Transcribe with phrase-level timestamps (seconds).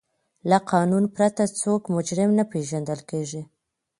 [0.49, 3.41] له قانون پرته څوک مجرم نه پیژندل کیږي.